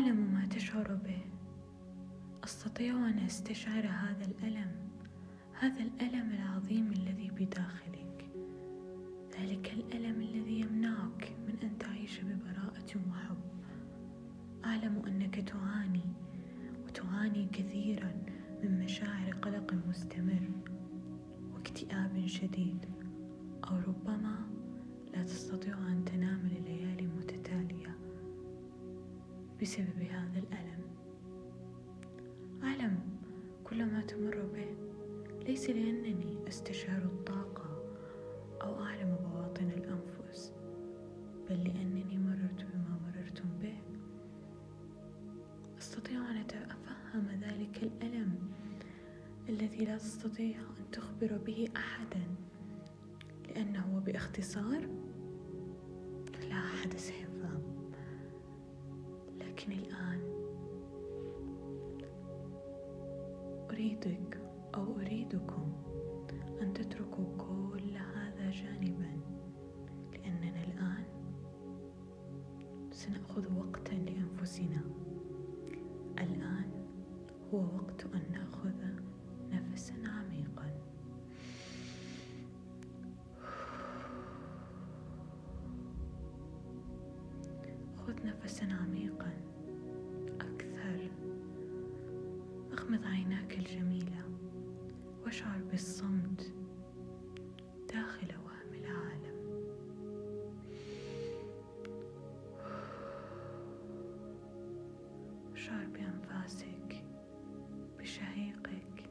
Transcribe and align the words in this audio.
أعلم 0.00 0.34
ما 0.34 0.46
تشعر 0.46 0.94
به. 0.94 1.22
أستطيع 2.44 3.08
أن 3.08 3.18
أستشعر 3.18 3.86
هذا 3.86 4.24
الألم 4.24 4.72
هذا 5.52 5.82
الألم 5.82 6.32
العظيم 6.32 6.92
الذي 6.92 7.30
بداخلك. 7.30 8.30
ذلك 9.38 9.72
الألم 9.72 10.20
الذي 10.20 10.60
يمنعك 10.60 11.36
من 11.46 11.56
أن 11.62 11.78
تعيش 11.78 12.20
ببراءة 12.20 12.96
وحب. 13.10 13.38
أعلم 14.64 15.02
أنك 15.06 15.48
تعاني 15.48 16.12
وتعاني 16.84 17.48
كثيرا 17.52 18.12
من 18.62 18.78
مشاعر 18.84 19.30
قلق 19.42 19.74
مستمر 19.88 20.50
واكتئاب 21.52 22.26
شديد 22.26 22.86
أو 23.64 23.76
ربما 23.76 24.48
لا 25.14 25.22
تستطيع 25.22 25.78
أن 25.78 26.04
تنام 26.04 26.40
لليالي 26.46 27.06
متتالية. 27.06 27.79
بسبب 29.62 30.02
هذا 30.10 30.38
الألم. 30.38 30.80
أعلم 32.62 32.98
كل 33.64 33.84
ما 33.84 34.00
تمر 34.00 34.46
به 34.54 34.76
ليس 35.46 35.70
لأنني 35.70 36.48
أستشعر 36.48 37.02
الطاقة 37.02 37.82
أو 38.62 38.82
أعلم 38.82 39.16
بواطن 39.22 39.64
الأنفس 39.70 40.52
بل 41.50 41.64
لأنني 41.64 42.18
مررت 42.18 42.64
بما 42.64 42.98
مررتم 43.06 43.48
به. 43.62 43.78
أستطيع 45.78 46.30
أن 46.30 46.36
أتفهم 46.36 47.26
ذلك 47.40 47.82
الألم 47.82 48.34
الذي 49.48 49.84
لا 49.84 49.98
تستطيع 49.98 50.58
أن 50.60 50.90
تخبر 50.92 51.38
به 51.46 51.68
أحدا 51.76 52.22
لأنه 53.48 54.02
بإختصار 54.06 54.88
لا 56.48 56.56
أحد 56.58 56.96
سيفهم 56.96 57.29
أريدك 64.06 64.38
أو 64.74 64.96
أريدكم 65.00 65.72
أن 66.62 66.72
تتركوا 66.74 67.24
كل 67.38 67.96
هذا 67.96 68.50
جانبا 68.50 69.20
لأننا 70.12 70.64
الآن 70.64 71.04
سنأخذ 72.90 73.58
وقتا 73.58 73.94
لأنفسنا. 73.94 74.80
الآن 76.18 76.70
هو 77.54 77.58
وقت 77.58 78.04
أن 78.14 78.22
نأخذ 78.32 78.74
نفسا 79.52 79.94
عميقا. 79.94 80.80
خذ 88.06 88.26
نفسا 88.26 88.64
عميقا. 88.64 89.49
بالصمت 95.80 96.52
داخل 97.88 98.28
وهم 98.44 98.74
العالم. 98.74 99.36
اشعر 105.54 105.86
بأنفاسك 105.86 107.04
بشهيقك 107.98 109.10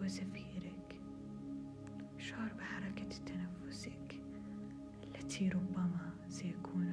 وزفيرك. 0.00 1.00
اشعر 2.18 2.52
بحركة 2.58 3.08
تنفسك 3.26 4.22
التي 5.04 5.48
ربما 5.48 6.14
سيكون 6.28 6.91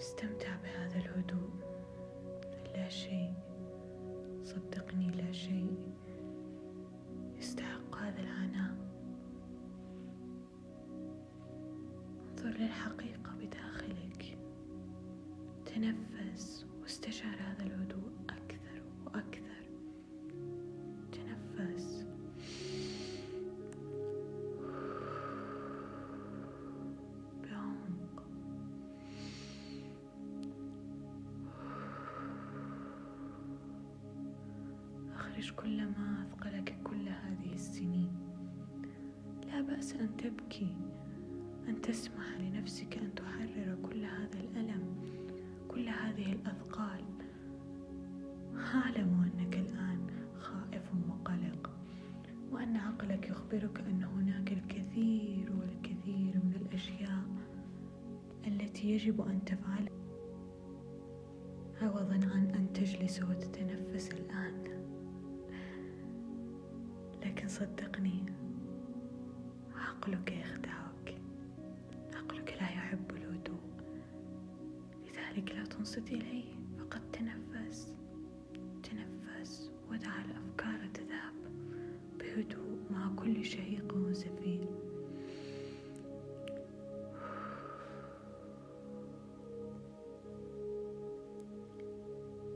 استمتع 0.00 0.56
بهذا 0.56 0.96
الهدوء. 0.96 1.50
لا 2.74 2.88
شيء. 2.88 3.34
صدقني 4.44 5.10
لا 5.10 5.32
شيء. 5.32 5.89
أخرج 35.40 35.54
كل 35.54 35.86
ما 35.86 36.22
أثقلك 36.22 36.76
كل 36.84 37.08
هذه 37.08 37.52
السنين. 37.52 38.12
لا 39.46 39.60
بأس 39.60 39.94
أن 39.94 40.16
تبكي 40.16 40.76
أن 41.68 41.80
تسمح 41.82 42.40
لنفسك 42.40 42.98
أن 42.98 43.14
تحرر 43.14 43.76
كل 43.82 44.04
هذا 44.04 44.40
الألم 44.40 44.84
كل 45.68 45.88
هذه 45.88 46.32
الأثقال. 46.32 47.04
أعلم 48.74 49.30
أنك 49.32 49.56
الآن 49.56 50.06
خائف 50.38 50.90
وقلق 51.08 51.70
وأن 52.52 52.76
عقلك 52.76 53.28
يخبرك 53.28 53.80
أن 53.80 54.02
هناك 54.02 54.52
الكثير 54.52 55.52
والكثير 55.60 56.34
من 56.44 56.52
الأشياء 56.60 57.24
التي 58.46 58.90
يجب 58.90 59.20
أن 59.20 59.44
تفعلها 59.44 60.00
عوضا 61.82 62.20
عن 62.34 62.50
أن 62.54 62.72
تجلس 62.72 63.22
وتتنفس 63.22 64.08
صدقني. 67.60 68.24
عقلك 69.76 70.32
يخدعك. 70.32 71.14
عقلك 72.14 72.56
لا 72.60 72.68
يحب 72.68 73.10
الهدوء. 73.10 73.60
لذلك 75.06 75.52
لا 75.54 75.64
تنصت 75.64 76.12
إليه. 76.12 76.44
فقط 76.78 77.00
تنفس. 77.12 77.96
تنفس. 78.82 79.70
ودع 79.90 80.24
الأفكار 80.24 80.88
تذهب. 80.94 81.34
بهدوء 82.18 82.78
مع 82.90 83.14
كل 83.16 83.44
شهيق 83.44 83.94
وزفير 83.96 84.68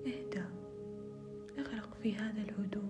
اهدأ. 0.06 0.46
اغرق 1.58 1.94
في 2.02 2.16
هذا 2.16 2.42
الهدوء. 2.42 2.83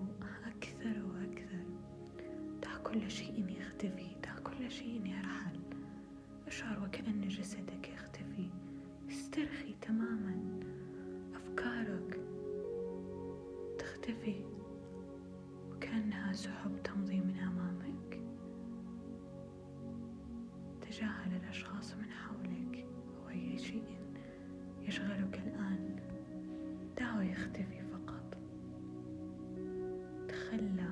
تختفي 14.05 14.35
وكأنها 15.71 16.33
سحب 16.33 16.83
تمضي 16.83 17.19
من 17.19 17.37
أمامك. 17.37 18.19
تجاهل 20.81 21.35
الأشخاص 21.35 21.95
من 21.95 22.09
حولك. 22.09 22.85
أو 23.17 23.29
أي 23.29 23.57
شيء 23.57 23.99
يشغلك 24.81 25.39
الآن. 25.47 25.99
دعه 26.97 27.23
يختفي 27.23 27.81
فقط. 27.81 28.37
تخلى. 30.27 30.89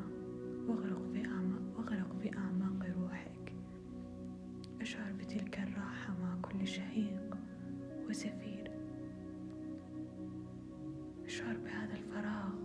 واغرق 0.67 1.11
في 1.13 1.25
أعماق 1.25 2.17
في 2.21 2.37
أعماق 2.37 2.85
روحك. 3.01 3.53
أشعر 4.81 5.11
بتلك 5.11 5.59
الراحة 5.59 6.13
مع 6.21 6.37
كل 6.41 6.67
شهيق 6.67 7.37
وزفير 8.09 8.71
أشعر 11.25 11.57
بهذا 11.57 11.93
الفراغ. 11.93 12.62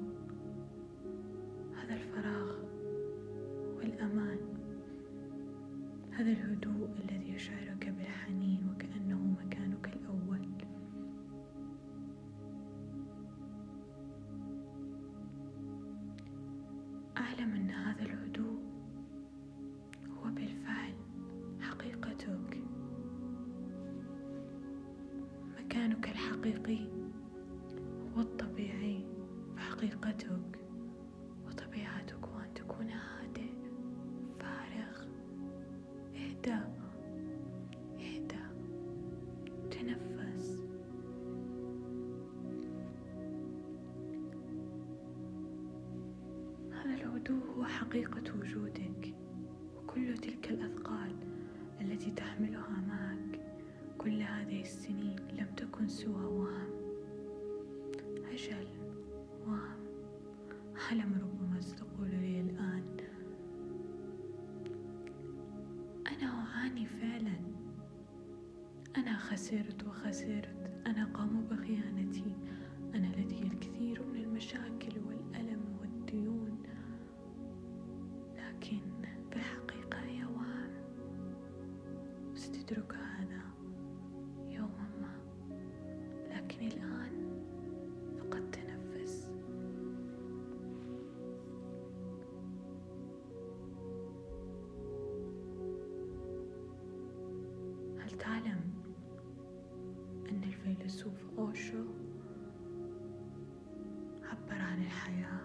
الهدوء 6.39 6.89
الذي 7.05 7.33
يشعرك 7.35 7.89
بالحنين 7.89 8.69
وكأنه 8.71 9.37
مكانك 9.45 9.89
الأول. 9.89 10.49
أعلم 17.17 17.51
أن 17.55 17.71
هذا 17.71 18.03
الهدوء 18.03 18.61
هو 20.11 20.31
بالفعل 20.31 20.95
حقيقتك. 21.61 22.63
مكانك 25.59 26.09
الحقيقي 26.09 26.89
هو 28.17 28.21
الطبيعي 28.21 29.07
في 29.55 29.61
حقيقتك. 29.61 30.68
الهدوء 47.29 47.57
هو 47.57 47.65
حقيقة 47.65 48.23
وجودك 48.41 49.15
وكل 49.77 50.19
تلك 50.19 50.51
الأثقال 50.51 51.17
التي 51.81 52.11
تحملها 52.11 52.83
معك 52.89 53.41
كل 53.99 54.23
هذه 54.23 54.61
السنين 54.61 55.17
لم 55.33 55.47
تكن 55.57 55.89
سوى 55.89 56.25
وهم. 56.25 56.71
أجل 58.33 58.67
وهم. 59.47 59.87
حلم 60.89 61.13
ربما 61.23 61.61
ستقول 61.61 62.11
لي 62.11 62.41
الآن. 62.41 62.97
أنا 66.07 66.27
أعاني 66.27 66.87
فعلا. 66.87 67.39
أنا 68.97 69.19
خسرت 69.19 69.85
وخسرت. 69.85 70.71
أنا 70.87 71.05
قاموا 71.05 71.43
بخيانتي. 71.51 72.37
الفيلسوف 100.99 101.39
أوشو 101.39 101.85
عبر 104.23 104.63
عن 104.63 104.83
الحياة 104.83 105.41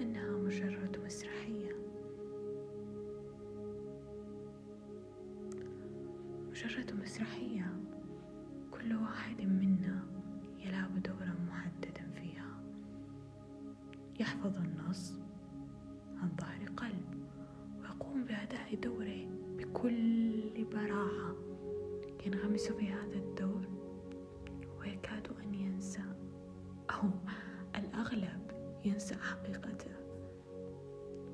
أنها 0.00 0.30
مجرد 0.30 0.98
مسرحية. 1.04 1.76
مجرد 6.50 6.92
مسرحية 7.02 7.76
كل 8.70 8.94
واحد 8.94 9.40
منا 9.42 10.02
يلعب 10.58 11.02
دورا 11.02 11.34
محددا 11.48 12.10
فيها. 12.14 12.62
يحفظ 14.20 14.56
النص 14.58 15.12
عن 16.16 16.28
ظهر 16.40 16.68
قلب 16.76 17.26
ويقوم 17.80 18.24
بأداء 18.24 18.74
دوره 18.74 19.28
بكل 19.58 20.64
براعة 20.72 21.36
ينغمس 22.26 22.68
في 22.72 22.88
هذا 22.88 23.14
الدور. 23.16 23.75
ويكاد 24.86 25.28
أن 25.44 25.54
ينسى 25.54 26.02
أو 26.90 27.10
الأغلب 27.74 28.50
ينسى 28.84 29.14
حقيقته 29.14 29.90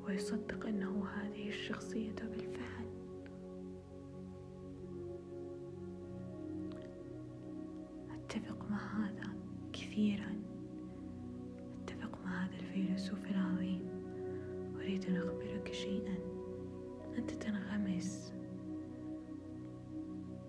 ويصدق 0.05 0.67
أنه 0.67 1.07
هذه 1.07 1.49
الشخصية 1.49 2.15
بالفعل. 2.15 2.87
أتفق 8.11 8.71
مع 8.71 9.07
هذا 9.07 9.37
كثيرا. 9.73 10.43
أتفق 11.83 12.19
مع 12.25 12.45
هذا 12.45 12.55
الفيلسوف 12.55 13.31
العظيم. 13.31 13.89
أريد 14.77 15.05
أن 15.05 15.17
أخبرك 15.17 15.73
شيئا. 15.73 16.19
أنت 17.19 17.31
تنغمس 17.31 18.35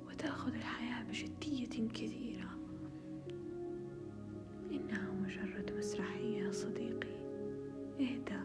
وتأخذ 0.08 0.54
الحياة 0.54 1.04
بجدية 1.04 1.88
كثيرة. 1.90 2.43
مجرد 5.44 5.72
مسرحية 5.78 6.44
يا 6.44 6.52
صديقي. 6.52 7.14
اهدأ. 8.00 8.42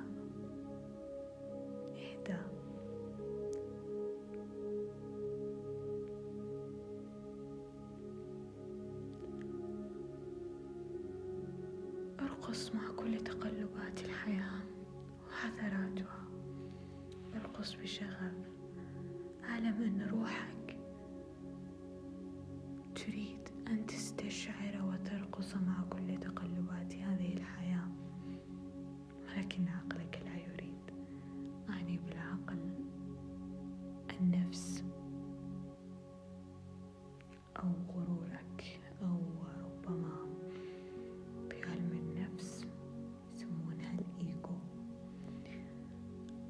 اهدأ. 1.96 2.42
أرقص 12.20 12.74
مع 12.74 12.90
كل 12.96 13.18
تقلبات 13.20 14.04
الحياة 14.04 14.60
وحذراتها. 15.28 16.28
أرقص 17.34 17.74
بشغف. 17.74 18.32
أعلم 19.44 19.82
أن 19.82 20.08
روحك 20.10 20.57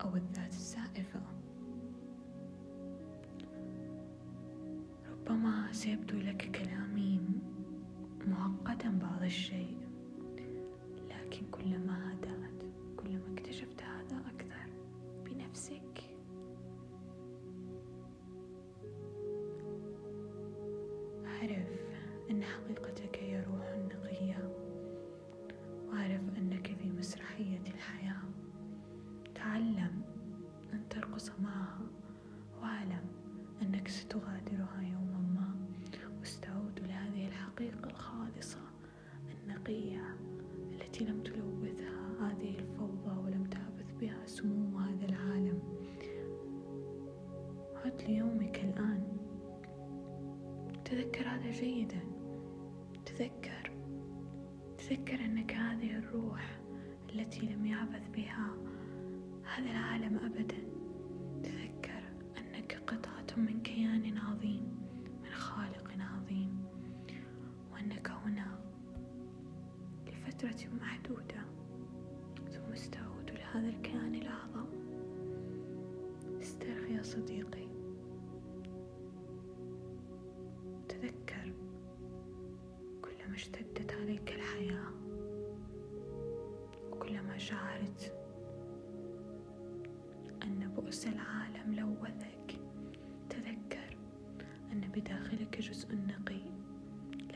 أو 0.09 0.17
الذات 0.17 0.53
الزائفة 0.53 1.21
ربما 5.11 5.73
سيبدو 5.73 6.17
لك 6.19 6.51
كلامي 6.51 7.21
معقدا 8.27 8.99
بعض 8.99 9.23
الشيء 9.23 9.77
لكن 11.11 11.47
كلما 11.51 12.13
هدأت 12.13 12.63
كلما 12.97 13.33
اكتشفت 13.35 13.83
هذا 13.83 14.23
أكثر 14.35 14.71
بنفسك. 15.25 16.01
أعرف 21.27 21.69
أن 22.31 22.43
حقيقتك 22.43 23.23
يعبث 57.79 58.09
بها 58.15 58.51
هذا 59.45 59.71
العالم 59.71 60.17
أبدا. 60.19 60.59
تذكر 61.43 62.03
أنك 62.39 62.83
قطعة 62.87 63.37
من 63.37 63.63
كيان 63.63 64.19
عظيم 64.19 64.79
من 65.23 65.31
خالق 65.31 65.91
عظيم 66.01 66.65
وأنك 67.73 68.11
هنا 68.11 68.59
لفترة 70.07 70.69
محدودة 70.81 71.45
ثم 72.51 72.75
ستعود 72.75 73.31
لهذا 73.31 73.69
الكيان 73.69 74.15
الأعظم. 74.15 74.67
استرخي 76.41 76.95
يا 76.95 77.03
صديقي. 77.03 77.69
تذكر 80.89 81.53
كلما 83.03 83.35
اشتدت 83.35 83.93
عليك 83.93 84.31
وكلما 84.31 84.98
شعرت 87.39 88.13
أن 90.43 90.73
بؤس 90.77 91.07
العالم 91.07 91.75
لوثك 91.75 92.61
تذكر 93.31 93.97
أن 94.73 94.81
بداخلك 94.81 95.59
جزء 95.61 95.97
نقي 95.97 96.41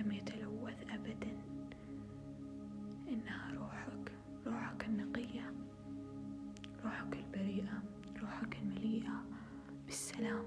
لم 0.00 0.12
يتلوث 0.12 0.82
أبدا. 0.90 1.36
إنها 3.08 3.52
روحك 3.54 4.12
روحك 4.46 4.84
النقية 4.84 5.52
روحك 6.84 7.16
البريئة 7.16 7.82
روحك 8.22 8.56
المليئة 8.62 9.24
بالسلام 9.86 10.44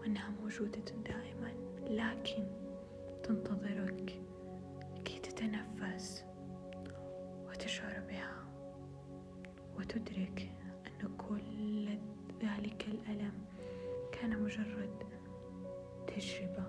وأنها 0.00 0.30
موجودة 0.42 0.84
دائما 1.06 1.15
وتدرك 10.16 10.50
أن 10.86 11.08
كل 11.16 11.88
ذلك 12.42 12.88
الألم 12.88 13.32
كان 14.12 14.42
مجرد 14.42 14.90
تجربة. 16.06 16.66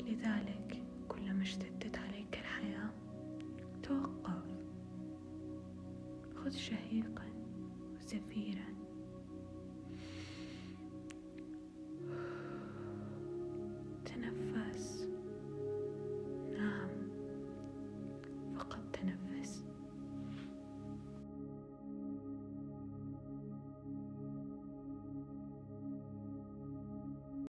لذلك 0.00 0.82
كلما 1.08 1.42
اشتدت 1.42 1.98
عليك 1.98 2.38
الحياة 2.38 2.90
توقف. 3.82 4.44
خذ 6.36 6.50
شهيقا 6.50 7.24
وزفيرا. 7.96 8.79